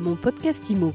[0.00, 0.94] Mon podcast IMO.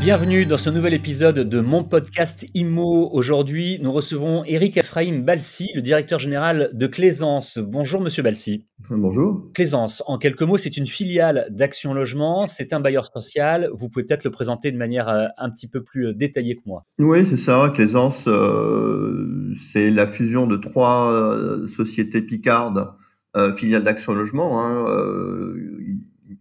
[0.00, 3.10] Bienvenue dans ce nouvel épisode de mon podcast IMO.
[3.12, 7.58] Aujourd'hui, nous recevons Eric Ephraim Balsi, le directeur général de Claisance.
[7.58, 8.66] Bonjour, monsieur Balsi.
[8.88, 9.52] Bonjour.
[9.52, 12.46] Claisance, en quelques mots, c'est une filiale d'Action Logement.
[12.46, 13.68] C'est un bailleur social.
[13.74, 16.62] Vous pouvez peut-être le présenter de manière euh, un petit peu plus euh, détaillée que
[16.64, 16.86] moi.
[16.98, 17.70] Oui, c'est ça.
[17.74, 21.36] Claisance, euh, c'est la fusion de trois
[21.76, 22.88] sociétés picardes
[23.56, 25.56] filiale d'Action Logement, hein, euh,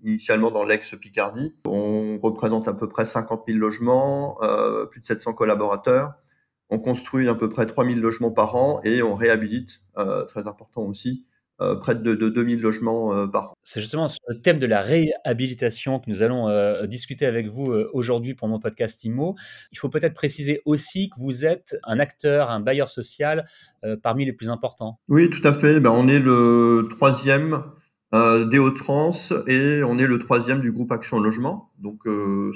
[0.03, 1.55] initialement dans l'ex-Picardie.
[1.65, 6.13] On représente à peu près 50 000 logements, euh, plus de 700 collaborateurs.
[6.69, 10.47] On construit à peu près 3 000 logements par an et on réhabilite, euh, très
[10.47, 11.25] important aussi,
[11.61, 13.53] euh, près de, de 2 000 logements euh, par an.
[13.61, 17.71] C'est justement sur le thème de la réhabilitation que nous allons euh, discuter avec vous
[17.93, 19.35] aujourd'hui pour mon podcast IMO.
[19.71, 23.45] Il faut peut-être préciser aussi que vous êtes un acteur, un bailleur social
[24.01, 24.99] parmi les plus importants.
[25.07, 25.79] Oui, tout à fait.
[25.79, 27.63] Ben, on est le troisième
[28.13, 31.71] des Hauts-de-France et on est le troisième du groupe Action Logement.
[31.79, 32.01] Donc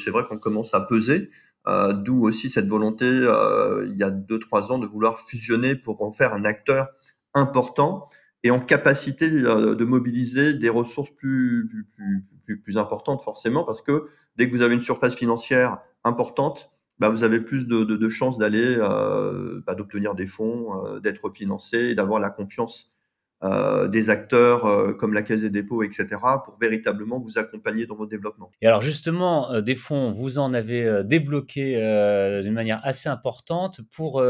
[0.04, 1.30] c'est vrai qu'on commence à peser,
[1.68, 6.12] d'où aussi cette volonté il y a deux trois ans de vouloir fusionner pour en
[6.12, 6.88] faire un acteur
[7.34, 8.10] important
[8.46, 11.68] et en capacité euh, de mobiliser des ressources plus,
[12.46, 14.08] plus, plus, importantes forcément parce que
[14.38, 18.38] dès que vous avez une surface financière importante, bah, vous avez plus de, de, chances
[18.38, 22.96] d'aller euh, bah, d'obtenir des fonds, euh, d'être financé et d'avoir la confiance
[23.44, 26.08] euh, des acteurs euh, comme la Caisse des dépôts, etc.,
[26.44, 28.50] pour véritablement vous accompagner dans vos développements.
[28.62, 33.10] Et alors justement, euh, des fonds, vous en avez euh, débloqué euh, d'une manière assez
[33.10, 34.24] importante pour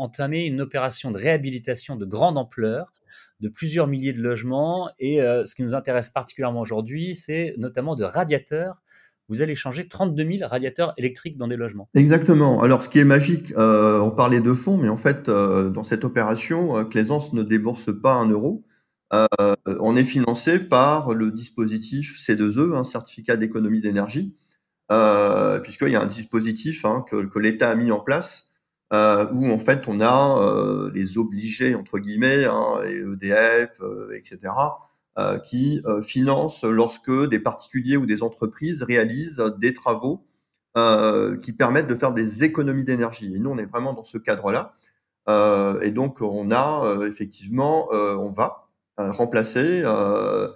[0.00, 2.92] entamer une opération de réhabilitation de grande ampleur
[3.40, 4.90] de plusieurs milliers de logements.
[4.98, 8.82] Et euh, ce qui nous intéresse particulièrement aujourd'hui, c'est notamment de radiateurs.
[9.28, 11.88] Vous allez changer 32 000 radiateurs électriques dans des logements.
[11.94, 12.62] Exactement.
[12.62, 15.84] Alors, ce qui est magique, euh, on parlait de fonds, mais en fait, euh, dans
[15.84, 18.64] cette opération, euh, Claisance ne débourse pas un euro.
[19.10, 24.36] On est financé par le dispositif C2E, un certificat d'économie d'énergie,
[25.62, 28.47] puisqu'il y a un dispositif hein, que l'État a mis en place,
[28.92, 34.10] euh, où en fait on a euh, les obligés entre guillemets, hein, et EDF, euh,
[34.14, 34.52] etc.,
[35.18, 40.24] euh, qui euh, financent lorsque des particuliers ou des entreprises réalisent des travaux
[40.76, 43.34] euh, qui permettent de faire des économies d'énergie.
[43.34, 44.74] Et nous, on est vraiment dans ce cadre-là.
[45.28, 48.68] Euh, et donc, on a euh, effectivement, euh, on va
[49.00, 50.48] euh, remplacer euh,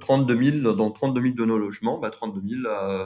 [0.00, 3.04] 32 000 dans 32 000 de nos logements, bah, 32 000 euh,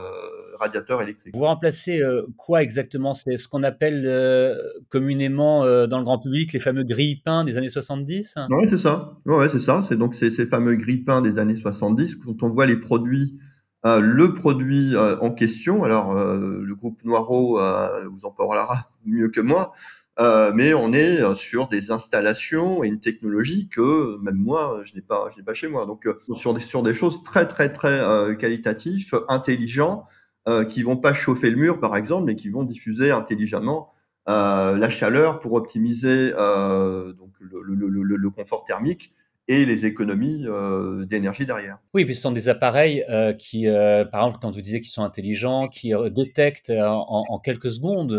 [0.59, 1.35] radiateurs électriques.
[1.35, 3.13] Vous remplacez euh, quoi exactement?
[3.13, 4.55] C'est ce qu'on appelle euh,
[4.89, 9.17] communément euh, dans le grand public les fameux grille-pains des années 70 Oui, c'est ça.
[9.25, 9.83] Ouais, c'est ça.
[9.87, 12.15] C'est donc ces, ces fameux grille-pains des années 70.
[12.15, 13.37] Quand on voit les produits,
[13.85, 18.89] euh, le produit euh, en question, alors euh, le groupe Noiro euh, vous en parlera
[19.05, 19.73] mieux que moi,
[20.19, 24.95] euh, mais on est euh, sur des installations et une technologie que même moi je
[24.95, 25.85] n'ai pas, je n'ai pas chez moi.
[25.85, 30.05] Donc euh, sur des sur des choses très très très euh, qualitatives, intelligents,
[30.47, 33.93] euh, qui vont pas chauffer le mur par exemple, mais qui vont diffuser intelligemment
[34.29, 39.13] euh, la chaleur pour optimiser donc le, le, le, le confort thermique
[39.47, 41.77] et les économies euh, d'énergie derrière.
[41.93, 44.91] Oui, puis ce sont des appareils euh, qui, euh, par exemple, quand vous disiez qu'ils
[44.91, 48.11] sont intelligents, qui détectent en, quelques secondes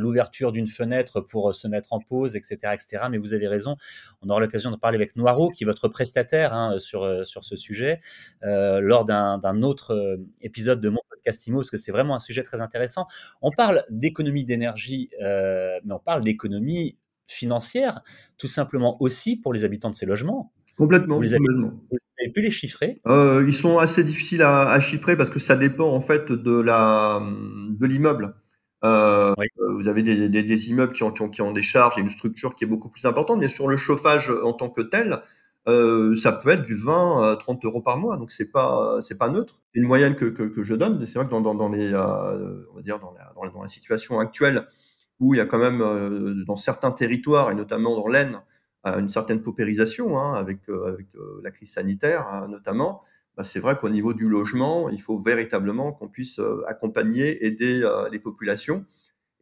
[0.00, 3.04] l'ouverture d'une fenêtre pour se mettre en pause, etc., etc.
[3.10, 3.76] Mais vous avez raison,
[4.22, 7.56] on aura l'occasion de parler avec Noiro, qui est votre prestataire hein, sur, sur ce
[7.56, 8.00] sujet,
[8.42, 12.60] lors d'un autre épisode de mon podcast IMO, parce que c'est vraiment un sujet très
[12.60, 13.06] intéressant.
[13.42, 18.00] On parle d'économie d'énergie, mais on parle d'économie financière,
[18.38, 20.52] tout simplement aussi pour les habitants de ces logements.
[20.80, 21.18] Complètement.
[21.18, 21.72] Vous avez, complètement.
[21.90, 23.02] vous avez pu les chiffrer?
[23.06, 26.58] Euh, Ils sont assez difficiles à, à, chiffrer parce que ça dépend en fait de
[26.58, 27.22] la
[27.68, 28.34] de l'immeuble.
[28.82, 29.46] Euh, oui.
[29.74, 32.00] Vous avez des, des, des immeubles qui ont, qui, ont, qui ont, des charges et
[32.00, 35.18] une structure qui est beaucoup plus importante, mais sur le chauffage en tant que tel,
[35.68, 39.18] euh, ça peut être du 20 à 30 euros par mois, donc c'est pas c'est
[39.18, 39.60] pas neutre.
[39.74, 42.74] Une moyenne que, que, que je donne, c'est vrai que dans, dans, dans les on
[42.76, 44.66] va dire dans la, dans la, dans la situation actuelle
[45.18, 48.40] où il y a quand même dans certains territoires et notamment dans l'Aisne
[48.84, 53.02] une certaine paupérisation hein, avec, euh, avec euh, la crise sanitaire hein, notamment,
[53.36, 57.88] bah, c'est vrai qu'au niveau du logement, il faut véritablement qu'on puisse euh, accompagner, aider
[58.10, 58.84] les populations.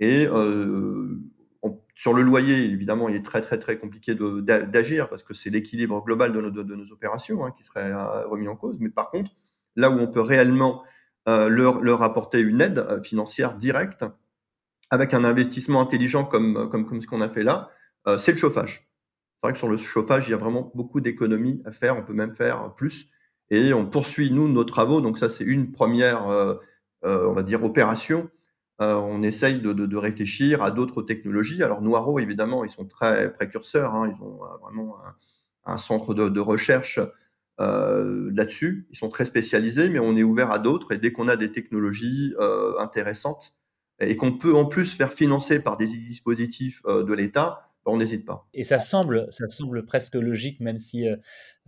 [0.00, 5.34] Et on, sur le loyer, évidemment, il est très très très compliqué d'agir parce que
[5.34, 7.92] c'est l'équilibre global de nos, de, nos opérations hein, qui serait
[8.24, 8.76] remis en cause.
[8.78, 9.32] Mais par contre,
[9.74, 10.84] là où on peut réellement
[11.26, 14.04] leur, leur apporter une aide financière directe,
[14.90, 17.70] avec un investissement intelligent comme, comme, comme ce qu'on a fait là,
[18.18, 18.87] c'est le chauffage.
[19.40, 21.96] C'est vrai que sur le chauffage, il y a vraiment beaucoup d'économies à faire.
[21.96, 23.10] On peut même faire plus.
[23.50, 25.00] Et on poursuit, nous, nos travaux.
[25.00, 26.56] Donc ça, c'est une première, euh,
[27.04, 28.30] euh, on va dire, opération.
[28.80, 31.62] Euh, on essaye de, de, de réfléchir à d'autres technologies.
[31.62, 33.94] Alors Noiro, évidemment, ils sont très précurseurs.
[33.94, 34.12] Hein.
[34.12, 36.98] Ils ont vraiment un, un centre de, de recherche
[37.58, 38.86] là-dessus.
[38.90, 40.92] Ils sont très spécialisés, mais on est ouvert à d'autres.
[40.92, 42.34] Et dès qu'on a des technologies
[42.78, 43.56] intéressantes
[43.98, 48.46] et qu'on peut en plus faire financer par des dispositifs de l'État, on n'hésite pas.
[48.54, 51.16] Et ça semble, ça semble presque logique, même si euh,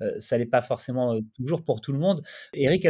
[0.03, 2.23] euh, ça n'est pas forcément euh, toujours pour tout le monde.
[2.53, 2.87] Eric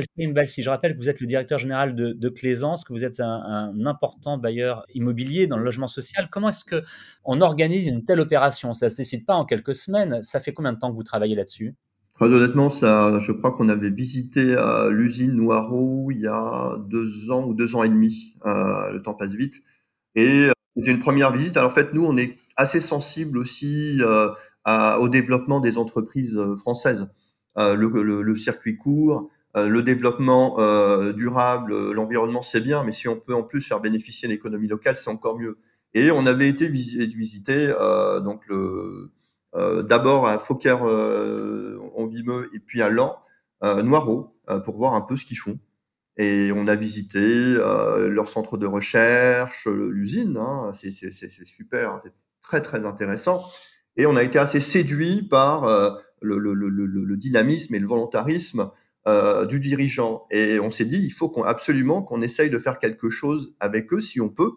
[0.46, 3.20] si je rappelle que vous êtes le directeur général de, de Claisance, que vous êtes
[3.20, 6.28] un, important bailleur immobilier dans le logement social.
[6.30, 8.74] Comment est-ce qu'on organise une telle opération?
[8.74, 10.22] Ça ne se décide pas en quelques semaines.
[10.22, 11.74] Ça fait combien de temps que vous travaillez là-dessus?
[12.14, 14.54] Très honnêtement, ça, je crois qu'on avait visité
[14.90, 18.34] l'usine Noireau il y a deux ans ou deux ans et demi.
[18.44, 19.54] le temps passe vite.
[20.14, 21.56] Et c'était une première visite.
[21.56, 24.00] Alors en fait, nous, on est assez sensible aussi
[24.68, 27.08] euh, au développement des entreprises euh, françaises.
[27.56, 30.56] Euh, le, circuit court, le développement
[31.12, 35.10] durable, l'environnement, c'est bien, mais si on peut en plus faire bénéficier l'économie locale, c'est
[35.10, 35.58] encore mieux.
[35.92, 37.74] Et on avait été visiter
[38.22, 38.44] donc
[39.52, 43.18] d'abord à Fauquer en Vimeux et puis à Lan,
[43.62, 45.58] Noireau, pour voir un peu ce qu'ils font.
[46.16, 50.92] Et on a visité leur centre de recherche, l'usine, hein, c'est
[51.44, 52.00] super, hein,
[52.50, 53.44] très très intéressant.
[53.96, 58.70] Et on a été assez séduit par euh, le, dynamisme et le volontarisme
[59.06, 60.26] euh, du dirigeant.
[60.32, 63.92] Et on s'est dit, il faut qu'on, absolument qu'on essaye de faire quelque chose avec
[63.92, 64.50] eux si on peut,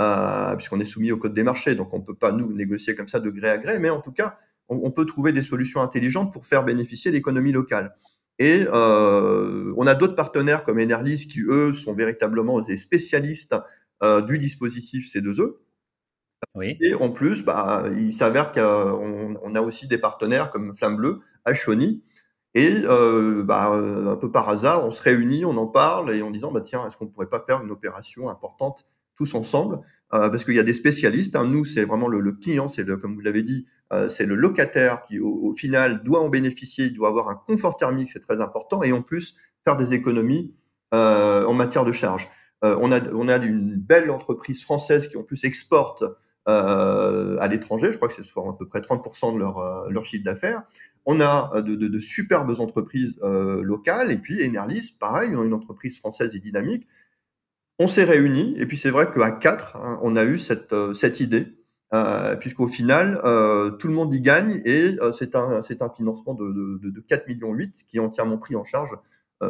[0.00, 2.94] euh, puisqu'on est soumis au code des marchés, donc on ne peut pas nous négocier
[2.94, 4.38] comme ça de gré à gré, mais en tout cas,
[4.70, 7.94] on, peut trouver des solutions intelligentes pour faire bénéficier l'économie locale.
[8.38, 13.54] Et on a d'autres partenaires comme Enerlis qui, eux, sont véritablement des spécialistes
[14.26, 15.52] du dispositif C2E.
[16.62, 21.20] Et en plus, bah, il s'avère qu'on on a aussi des partenaires comme Flamme Bleue,
[21.52, 22.02] Chauny.
[22.54, 26.30] Et euh, bah, un peu par hasard, on se réunit, on en parle et en
[26.30, 28.86] disant bah, tiens, est-ce qu'on ne pourrait pas faire une opération importante
[29.16, 29.80] tous ensemble?
[30.12, 31.34] Euh, Parce qu'il y a des spécialistes.
[31.34, 31.46] Hein.
[31.46, 35.18] Nous, c'est vraiment le, client, c'est comme vous l'avez dit, euh, c'est le locataire qui,
[35.18, 39.02] au, final, doit en bénéficier, doit avoir un confort thermique, c'est très important, et en
[39.02, 40.54] plus faire des économies
[40.92, 42.28] en matière de charges.
[42.62, 46.14] on, a, on a une belle entreprise française qui en plus exporte euh,
[46.46, 47.92] à l'étranger.
[47.92, 50.62] Je crois que c'est à peu près 30% de leur, euh, leur chiffre d'affaires.
[51.06, 56.40] On a euh, de, superbes entreprises locales et puis Enerlis, pareil, une entreprise française et
[56.40, 56.86] dynamique.
[57.78, 60.72] On s'est réunis et puis c'est vrai qu'à quatre, hein, on a eu cette,
[61.20, 61.58] idée,
[61.92, 66.90] euh, puisqu'au final, euh, tout le monde y gagne et c'est un, financement de, de,
[66.90, 68.90] de 4 millions 8 qui est entièrement pris en charge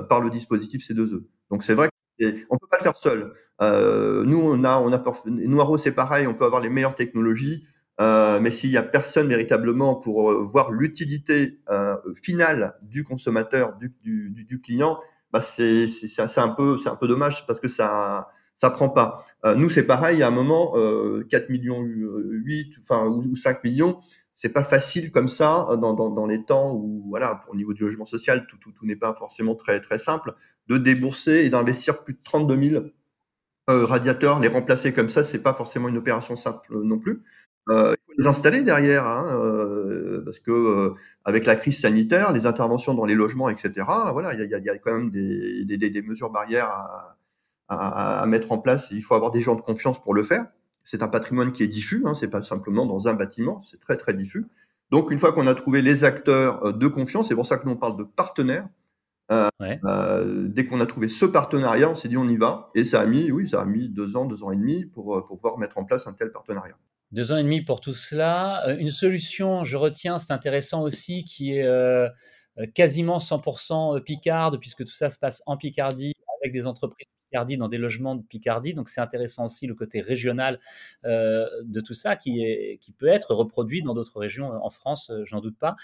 [0.08, 1.22] par le dispositif C2E.
[1.50, 1.88] Donc c'est vrai
[2.20, 3.32] ne peut pas le faire seul.
[3.62, 7.64] Euh, nous, on a, on a Noiro, c'est pareil, on peut avoir les meilleures technologies,
[8.00, 13.76] euh, mais s'il y a personne véritablement pour euh, voir l'utilité euh, finale du consommateur,
[13.76, 14.98] du, du, du client,
[15.32, 15.86] bah c'est
[16.36, 19.24] un peu, c'est un peu dommage parce que ça, ça prend pas.
[19.44, 20.22] Euh, nous, c'est pareil.
[20.22, 20.74] À un moment,
[21.30, 24.00] 4 millions 8, enfin ou 5 millions,
[24.34, 27.82] c'est pas facile comme ça dans, dans, dans, les temps où voilà, au niveau du
[27.82, 30.34] logement social, tout, tout, tout n'est pas forcément très très simple
[30.68, 32.84] de débourser et d'investir plus de 32 000
[33.70, 37.22] euh, radiateurs, les remplacer comme ça, c'est pas forcément une opération simple euh, non plus.
[37.70, 40.94] Euh, il faut les installer derrière, hein, euh, parce que euh,
[41.24, 43.72] avec la crise sanitaire, les interventions dans les logements, etc.
[44.12, 47.16] Voilà, il y a, y a, quand même des, des, des mesures barrières à,
[47.68, 48.88] à, à, mettre en place.
[48.90, 50.46] il faut avoir des gens de confiance pour le faire.
[50.84, 53.96] C'est un patrimoine qui est diffus, hein, c'est pas simplement dans un bâtiment, c'est très
[53.96, 54.46] très diffus.
[54.90, 57.72] Donc une fois qu'on a trouvé les acteurs de confiance, c'est pour ça que nous
[57.72, 58.68] on parle de partenaires.
[59.32, 62.70] Euh, euh, dès qu'on a trouvé ce partenariat, on s'est dit on y va.
[62.74, 65.16] Et ça a mis, oui, ça a mis deux ans, deux ans et demi pour,
[65.16, 66.76] euh, pour pouvoir mettre en place un tel partenariat.
[67.12, 68.64] Deux ans et demi pour tout cela.
[68.78, 71.66] Une solution, je retiens, c'est intéressant aussi, qui est
[72.74, 77.68] quasiment 100% Picarde, puisque tout ça se passe en Picardie, avec des entreprises Picardie dans
[77.68, 78.74] des logements de Picardie.
[78.74, 80.60] Donc c'est intéressant aussi le côté régional
[81.04, 85.74] de tout ça, qui, peut être reproduit dans d'autres régions en France, j'en doute pas.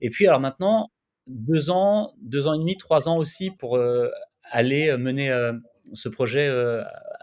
[0.00, 0.90] Et puis alors maintenant,
[1.26, 4.10] deux ans, deux ans et demi, trois ans aussi pour euh,
[4.50, 5.52] aller euh, mener euh,
[5.92, 6.48] ce projet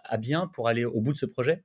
[0.06, 1.64] à bien, pour aller au bout de ce projet?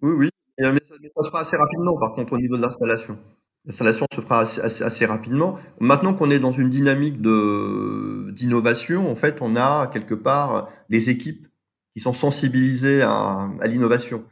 [0.00, 0.30] Oui, oui.
[0.58, 3.18] Mais ça, se fera assez rapidement, par contre, au niveau de l'installation.
[3.64, 5.58] L'installation se fera assez, assez, rapidement.
[5.78, 11.46] Maintenant qu'on est dans une dynamique d'innovation, en fait, on a quelque part les équipes
[11.94, 14.24] qui sont sensibilisées à, à l'innovation.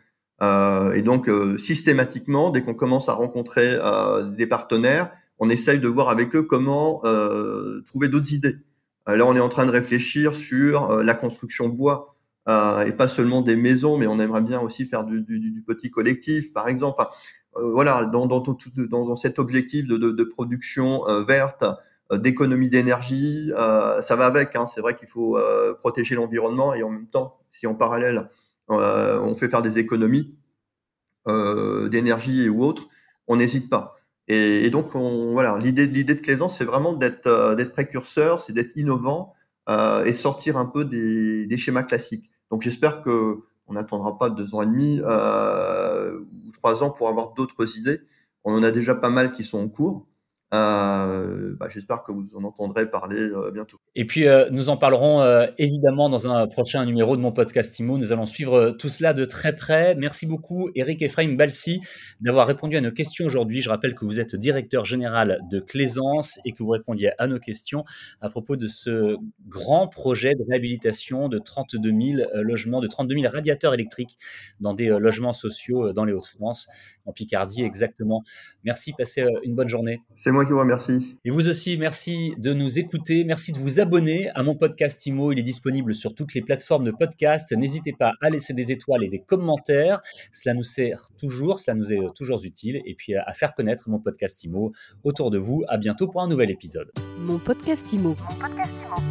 [0.42, 5.88] Euh, et donc, systématiquement, dès qu'on commence à rencontrer euh, des partenaires, on essaye de
[5.88, 8.58] voir avec eux comment euh, trouver d'autres idées.
[9.08, 12.14] Euh, là, on est en train de réfléchir sur euh, la construction bois
[12.84, 15.22] et pas seulement des maisons, mais on aimerait bien aussi faire du,
[15.64, 17.00] petit collectif, par exemple.
[17.54, 21.64] voilà, dans, dans, cet objectif de, production verte,
[22.12, 24.56] d'économie d'énergie, ça va avec.
[24.56, 24.66] Hein.
[24.66, 25.38] C'est vrai qu'il faut
[25.78, 28.28] protéger l'environnement et en même temps, si en parallèle
[28.68, 30.36] on fait faire des économies
[31.26, 32.88] d'énergie ou autre,
[33.28, 33.96] on n'hésite pas.
[34.28, 39.34] Et, donc, voilà, l'idée, l'idée de Claisance, c'est vraiment d'être, d'être précurseur, c'est d'être innovant
[39.68, 42.30] et sortir un peu des, des schémas classiques.
[42.50, 47.32] Donc, j'espère que on n'attendra pas deux ans et demi ou trois ans pour avoir
[47.34, 48.00] d'autres idées.
[48.44, 50.06] On en a déjà pas mal qui sont en cours.
[50.54, 53.79] Euh, bah, j'espère que vous en entendrez parler euh, bientôt.
[53.96, 55.20] Et puis, euh, nous en parlerons
[55.58, 57.98] évidemment dans un prochain numéro de mon podcast IMO.
[57.98, 59.94] Nous allons suivre tout cela de très près.
[59.96, 61.80] Merci beaucoup, Eric Ephraim Balsi,
[62.20, 63.62] d'avoir répondu à nos questions aujourd'hui.
[63.62, 67.38] Je rappelle que vous êtes directeur général de Claisance et que vous répondiez à nos
[67.38, 67.84] questions
[68.20, 69.16] à propos de ce
[69.48, 74.16] grand projet de réhabilitation de 32 000 logements, de 32 000 radiateurs électriques
[74.60, 76.68] dans des logements sociaux dans les Hauts-de-France,
[77.06, 78.22] en Picardie exactement.
[78.64, 80.00] Merci, passez une bonne journée.
[80.16, 81.16] C'est moi qui vous remercie.
[81.24, 83.24] Et vous aussi, merci de nous écouter.
[83.24, 85.32] Merci de vous abonner à mon podcast IMO.
[85.32, 87.52] Il est disponible sur toutes les plateformes de podcast.
[87.52, 90.00] N'hésitez pas à laisser des étoiles et des commentaires.
[90.32, 92.82] Cela nous sert toujours, cela nous est toujours utile.
[92.84, 94.72] Et puis à faire connaître mon podcast IMO
[95.02, 95.64] autour de vous.
[95.68, 96.90] À bientôt pour un nouvel épisode.
[97.20, 98.10] Mon podcast IMO.
[98.10, 99.09] Mon podcast IMO.